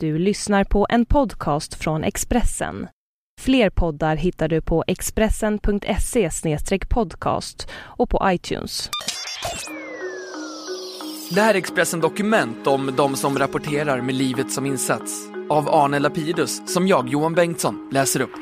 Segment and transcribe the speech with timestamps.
[0.00, 2.88] Du lyssnar på en podcast från Expressen.
[3.40, 6.30] Fler poddar hittar du på expressen.se
[6.88, 8.90] podcast och på iTunes.
[11.30, 15.28] Det här är Expressen Dokument om de som rapporterar med livet som insats.
[15.50, 18.32] Av Arne Lapidus, som jag, Johan Bengtsson, läser upp.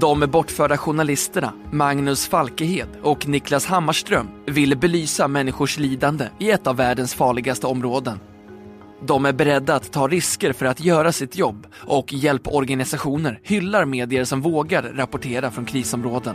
[0.00, 6.76] De bortförda journalisterna Magnus Falkehed och Niklas Hammarström vill belysa människors lidande i ett av
[6.76, 8.20] världens farligaste områden.
[9.06, 14.24] De är beredda att ta risker för att göra sitt jobb och hjälporganisationer hyllar medier
[14.24, 16.34] som vågar rapportera från krisområden.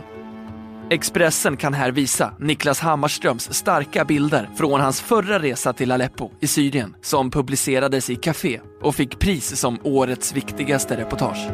[0.90, 6.46] Expressen kan här visa Niklas Hammarströms starka bilder från hans förra resa till Aleppo i
[6.46, 11.48] Syrien som publicerades i Café och fick pris som årets viktigaste reportage.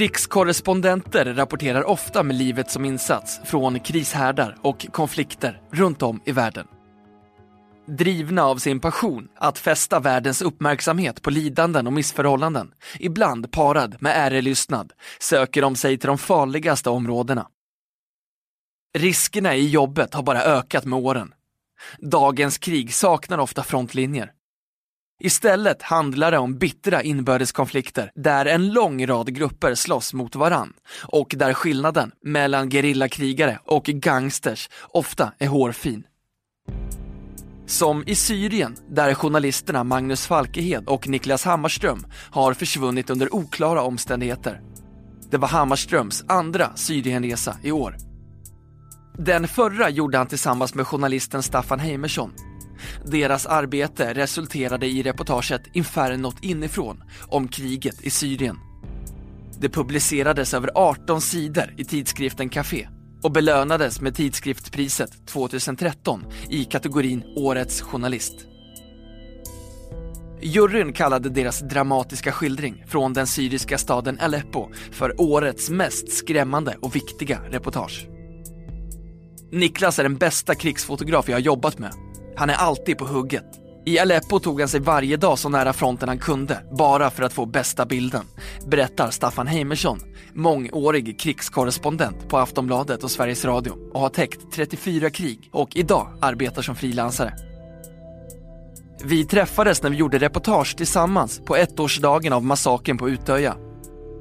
[0.00, 6.66] Krigskorrespondenter rapporterar ofta med livet som insats från krishärdar och konflikter runt om i världen.
[7.98, 14.16] Drivna av sin passion att fästa världens uppmärksamhet på lidanden och missförhållanden, ibland parad med
[14.16, 17.46] ärelystnad, söker de sig till de farligaste områdena.
[18.98, 21.34] Riskerna i jobbet har bara ökat med åren.
[21.98, 24.32] Dagens krig saknar ofta frontlinjer.
[25.20, 31.34] Istället handlar det om bittra inbördeskonflikter där en lång rad grupper slåss mot varann och
[31.36, 36.06] där skillnaden mellan gerillakrigare och gangsters ofta är hårfin.
[37.66, 44.60] Som i Syrien, där journalisterna Magnus Falkehed och Niklas Hammarström har försvunnit under oklara omständigheter.
[45.30, 47.96] Det var Hammarströms andra Syrienresa i år.
[49.18, 52.32] Den förra gjorde han tillsammans med journalisten Staffan Heimersson
[53.04, 58.56] deras arbete resulterade i reportaget Infernot inifrån om kriget i Syrien.
[59.60, 62.88] Det publicerades över 18 sidor i tidskriften Café
[63.22, 68.34] och belönades med tidskriftspriset 2013 i kategorin Årets journalist.
[70.42, 76.96] Juryn kallade deras dramatiska skildring från den syriska staden Aleppo för årets mest skrämmande och
[76.96, 78.06] viktiga reportage.
[79.52, 81.92] Niklas är den bästa krigsfotograf jag har jobbat med
[82.40, 83.44] han är alltid på hugget.
[83.86, 87.32] I Aleppo tog han sig varje dag så nära fronten han kunde, bara för att
[87.32, 88.24] få bästa bilden,
[88.66, 90.00] berättar Staffan Heimersson,
[90.34, 96.62] mångårig krigskorrespondent på Aftonbladet och Sveriges Radio och har täckt 34 krig och idag arbetar
[96.62, 97.34] som frilansare.
[99.04, 103.56] Vi träffades när vi gjorde reportage tillsammans på ettårsdagen av massakern på Utöja.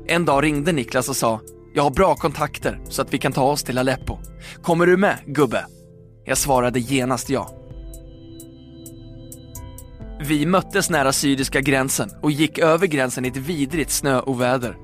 [0.07, 1.39] En dag ringde Niklas och sa
[1.73, 4.17] “Jag har bra kontakter så att vi kan ta oss till Aleppo.
[4.63, 5.65] Kommer du med, gubbe?”
[6.25, 7.58] Jag svarade genast ja.
[10.21, 14.77] Vi möttes nära syriska gränsen och gick över gränsen i ett vidrigt snöoväder.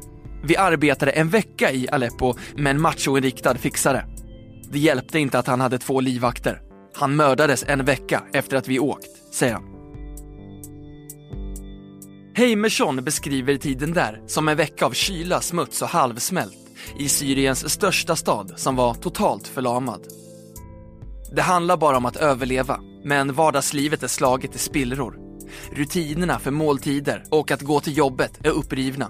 [0.44, 4.06] Vi arbetade en vecka i Aleppo med en machoinriktad fixare.
[4.72, 6.62] Det hjälpte inte att han hade två livvakter.
[6.96, 9.64] Han mördades en vecka efter att vi åkt, säger han.
[12.36, 16.58] Heimersson beskriver tiden där som en vecka av kyla, smuts och halvsmält
[17.00, 20.02] i Syriens största stad som var totalt förlamad.
[21.36, 25.25] Det handlar bara om att överleva, men vardagslivet är slaget i spillror.
[25.72, 29.10] Rutinerna för måltider och att gå till jobbet är upprivna.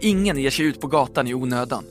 [0.00, 1.84] Ingen ger sig ut på gatan i onödan.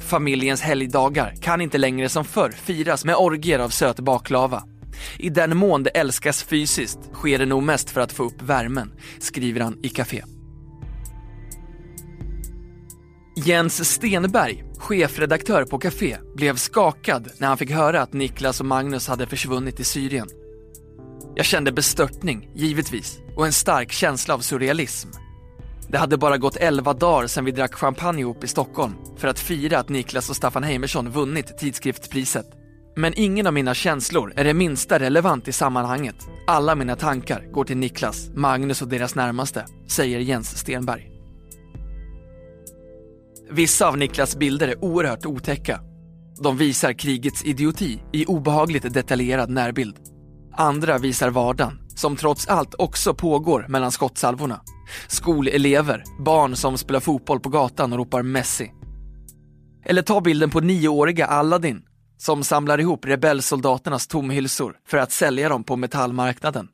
[0.00, 4.62] Familjens helgdagar kan inte längre som förr firas med orgier av söt baklava.
[5.18, 8.92] I den mån det älskas fysiskt sker det nog mest för att få upp värmen,
[9.18, 10.22] skriver han i Café.
[13.36, 19.08] Jens Stenberg, chefredaktör på Café, blev skakad när han fick höra att Niklas och Magnus
[19.08, 20.28] hade försvunnit i Syrien.
[21.40, 25.08] Jag kände bestörtning, givetvis, och en stark känsla av surrealism.
[25.88, 29.38] Det hade bara gått 11 dagar sedan vi drack champagne ihop i Stockholm för att
[29.38, 32.46] fira att Niklas och Staffan Heimersson vunnit tidskriftspriset.
[32.96, 36.16] Men ingen av mina känslor är det minsta relevant i sammanhanget.
[36.46, 41.10] Alla mina tankar går till Niklas, Magnus och deras närmaste, säger Jens Stenberg.
[43.50, 45.80] Vissa av Niklas bilder är oerhört otäcka.
[46.42, 49.96] De visar krigets idioti i obehagligt detaljerad närbild.
[50.52, 54.60] Andra visar vardagen, som trots allt också pågår mellan skottsalvorna.
[55.08, 58.72] Skolelever, barn som spelar fotboll på gatan och ropar Messi.
[59.84, 61.82] Eller ta bilden på nioåriga Aladdin
[62.18, 66.68] som samlar ihop rebellsoldaternas tomhylsor för att sälja dem på metallmarknaden.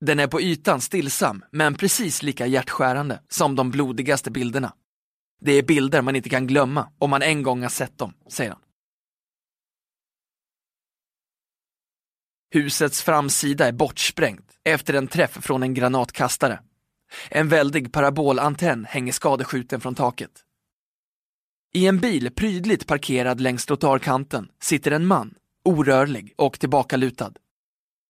[0.00, 4.72] Den är på ytan stillsam, men precis lika hjärtskärande som de blodigaste bilderna.
[5.40, 8.50] Det är bilder man inte kan glömma om man en gång har sett dem, säger
[8.50, 8.60] han.
[12.50, 16.60] Husets framsida är bortsprängt efter en träff från en granatkastare.
[17.28, 20.30] En väldig parabolantenn hänger skadeskjuten från taket.
[21.72, 25.34] I en bil prydligt parkerad längs trottoarkanten sitter en man,
[25.64, 27.32] orörlig och tillbakalutad.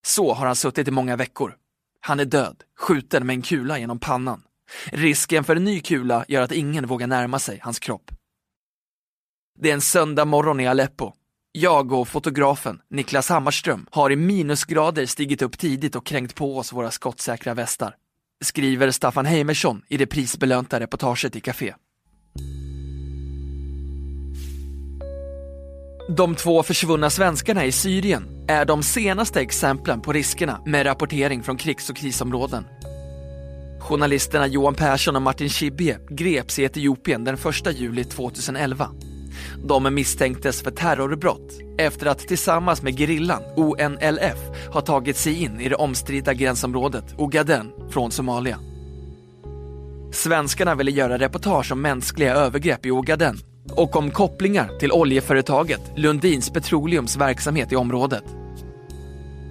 [0.06, 1.56] Så har han suttit i många veckor.
[2.00, 4.42] Han är död, skjuten med en kula genom pannan.
[4.84, 8.10] Risken för en ny kula gör att ingen vågar närma sig hans kropp.
[9.58, 11.12] Det är en söndag morgon i Aleppo.
[11.60, 16.72] Jag och fotografen Niklas Hammarström har i minusgrader stigit upp tidigt och kränkt på oss
[16.72, 17.94] våra skottsäkra västar.
[18.44, 21.74] Skriver Staffan Heimersson i det prisbelönta reportaget i Café.
[26.16, 31.56] De två försvunna svenskarna i Syrien är de senaste exemplen på riskerna med rapportering från
[31.56, 32.64] krigs och krisområden.
[33.80, 38.90] Journalisterna Johan Persson och Martin Schibbye greps i Etiopien den 1 juli 2011.
[39.64, 44.38] De misstänktes för terrorbrott efter att tillsammans med gerillan ONLF
[44.72, 48.58] ha tagit sig in i det omstridda gränsområdet Ogaden från Somalia.
[50.12, 53.38] Svenskarna ville göra reportage om mänskliga övergrepp i Ogaden
[53.70, 58.24] och om kopplingar till oljeföretaget Lundins Petroleums verksamhet i området.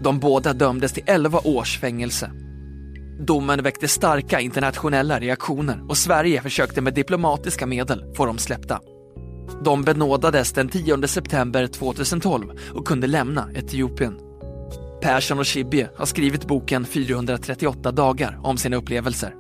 [0.04, 2.32] De båda dömdes till 11 års fängelse.
[3.20, 8.80] Domen väckte starka internationella reaktioner och Sverige försökte med diplomatiska medel få dem släppta.
[9.64, 14.20] De benådades den 10 september 2012 och kunde lämna Etiopien.
[15.02, 19.34] Persson och Schibbye har skrivit boken 438 dagar om sina upplevelser.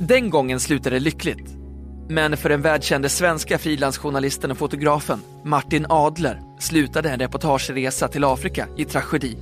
[0.00, 1.56] Den gången slutade det lyckligt.
[2.08, 8.68] Men för den världskände svenska frilansjournalisten och fotografen Martin Adler slutade en reportageresa till Afrika
[8.76, 9.38] i tragedi.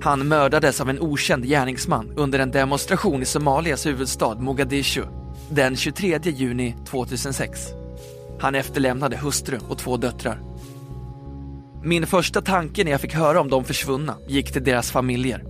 [0.00, 5.02] Han mördades av en okänd gärningsman under en demonstration i Somalias huvudstad Mogadishu
[5.50, 7.60] den 23 juni 2006.
[8.40, 10.42] Han efterlämnade hustru och två döttrar.
[11.84, 15.44] Min första tanke när jag fick höra om de försvunna gick till deras familjer.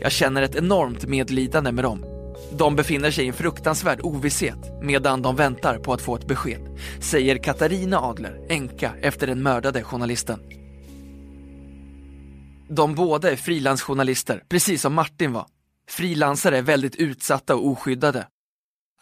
[0.00, 2.04] Jag känner ett enormt medlidande med dem
[2.52, 6.60] de befinner sig i en fruktansvärd ovisshet medan de väntar på att få ett besked,
[7.00, 10.40] säger Katarina Adler, änka efter den mördade journalisten.
[12.68, 15.46] De båda är frilansjournalister, precis som Martin var.
[15.88, 18.26] Frilansare är väldigt utsatta och oskyddade.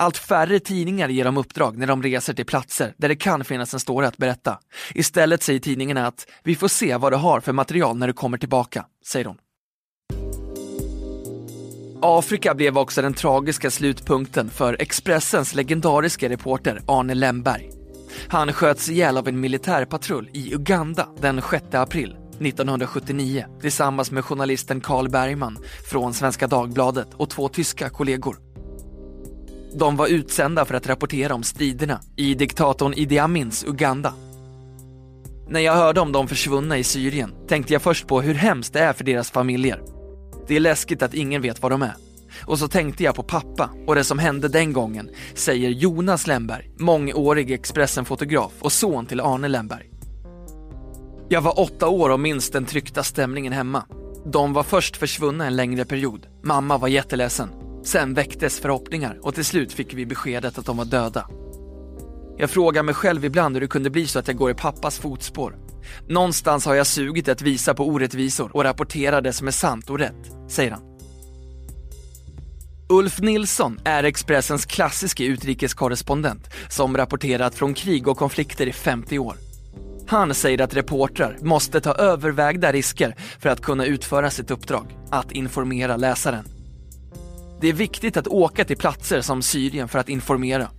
[0.00, 3.74] Allt färre tidningar ger dem uppdrag när de reser till platser där det kan finnas
[3.74, 4.58] en story att berätta.
[4.94, 8.38] Istället säger tidningarna att vi får se vad du har för material när du kommer
[8.38, 9.36] tillbaka, säger hon.
[12.02, 17.70] Afrika blev också den tragiska slutpunkten för Expressens legendariska reporter Arne Lemberg.
[18.28, 24.80] Han sköts ihjäl av en militärpatrull i Uganda den 6 april 1979 tillsammans med journalisten
[24.80, 25.58] Carl Bergman
[25.90, 28.47] från Svenska Dagbladet och två tyska kollegor.
[29.74, 34.14] De var utsända för att rapportera om striderna i diktatorn Idi Amins Uganda.
[35.48, 38.80] När jag hörde om de försvunna i Syrien tänkte jag först på hur hemskt det
[38.80, 39.80] är för deras familjer
[40.48, 41.94] det är läskigt att ingen vet var de är.
[42.44, 46.70] Och så tänkte jag på pappa och det som hände den gången, säger Jonas Lemberg,
[46.78, 49.90] mångårig Expressen-fotograf och son till Arne Lemberg.
[51.28, 53.84] Jag var åtta år och minns den tryckta stämningen hemma.
[54.26, 56.26] De var först försvunna en längre period.
[56.42, 57.48] Mamma var jätteledsen.
[57.88, 61.28] Sen väcktes förhoppningar och till slut fick vi beskedet att de var döda.
[62.38, 64.98] Jag frågar mig själv ibland hur det kunde bli så att jag går i pappas
[64.98, 65.56] fotspår.
[66.08, 69.98] Någonstans har jag sugit att visa på orättvisor och rapportera det som är sant och
[69.98, 70.82] rätt, säger han.
[72.88, 79.36] Ulf Nilsson är Expressens klassiske utrikeskorrespondent som rapporterat från krig och konflikter i 50 år.
[80.08, 85.32] Han säger att reportrar måste ta övervägda risker för att kunna utföra sitt uppdrag, att
[85.32, 86.57] informera läsaren.
[87.60, 90.70] Det är viktigt att åka till platser som Syrien för att informera.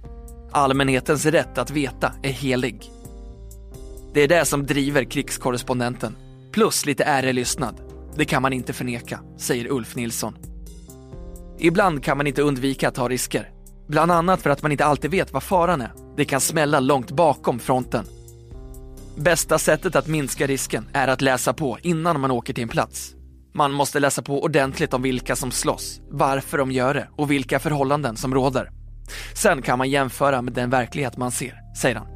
[0.52, 2.92] Allmänhetens rätt att veta är helig.
[4.14, 6.16] Det är det som driver krigskorrespondenten.
[6.52, 7.76] Plus lite ärelystnad.
[8.16, 10.36] Det kan man inte förneka, säger Ulf Nilsson.
[11.60, 13.52] Ibland kan man inte undvika att ta risker.
[13.88, 15.92] Bland annat för att man inte alltid vet vad faran är.
[16.18, 18.06] Det kan smälla långt bakom fronten.
[19.16, 23.16] Bästa sättet att minska risken är att läsa på innan man åker till en plats.
[23.54, 27.60] Man måste läsa på ordentligt om vilka som slåss, varför de gör det och vilka
[27.60, 28.72] förhållanden som råder.
[29.36, 32.08] Sen kan man jämföra med den verklighet man ser, säger han.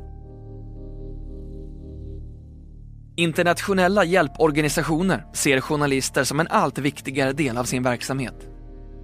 [3.15, 8.47] Internationella hjälporganisationer ser journalister som en allt viktigare del av sin verksamhet.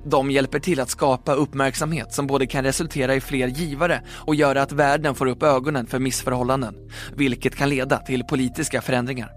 [0.05, 4.62] De hjälper till att skapa uppmärksamhet som både kan resultera i fler givare och göra
[4.62, 6.75] att världen får upp ögonen för missförhållanden,
[7.15, 9.31] vilket kan leda till politiska förändringar.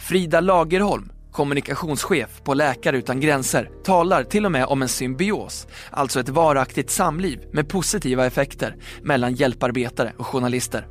[0.00, 6.20] Frida Lagerholm, kommunikationschef på Läkare utan gränser, talar till och med om en symbios, alltså
[6.20, 10.88] ett varaktigt samliv med positiva effekter mellan hjälparbetare och journalister.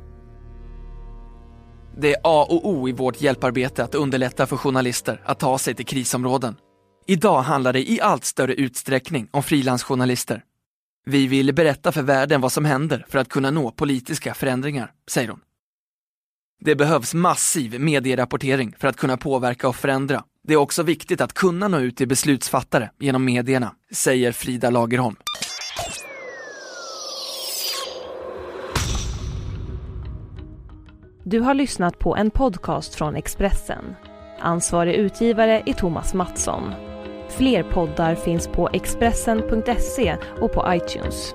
[2.00, 5.74] Det är A och O i vårt hjälparbete att underlätta för journalister att ta sig
[5.74, 6.56] till krisområden.
[7.06, 10.42] Idag handlar det i allt större utsträckning om frilansjournalister.
[11.06, 15.28] Vi vill berätta för världen vad som händer för att kunna nå politiska förändringar, säger
[15.28, 15.40] hon.
[16.60, 20.24] Det behövs massiv medierapportering för att kunna påverka och förändra.
[20.48, 25.16] Det är också viktigt att kunna nå ut till beslutsfattare genom medierna, säger Frida Lagerholm.
[31.24, 33.84] Du har lyssnat på en podcast från Expressen.
[34.40, 36.72] Ansvarig utgivare är Thomas Mattsson.
[37.28, 41.34] Fler poddar finns på Expressen.se och på iTunes.